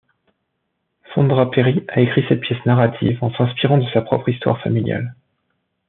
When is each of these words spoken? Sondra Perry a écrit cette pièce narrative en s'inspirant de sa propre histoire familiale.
Sondra 1.13 1.51
Perry 1.51 1.85
a 1.87 2.01
écrit 2.01 2.25
cette 2.27 2.41
pièce 2.41 2.65
narrative 2.65 3.23
en 3.23 3.31
s'inspirant 3.35 3.77
de 3.77 3.85
sa 3.93 4.01
propre 4.01 4.29
histoire 4.29 4.59
familiale. 4.63 5.13